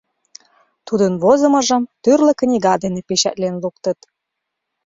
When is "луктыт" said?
3.63-3.99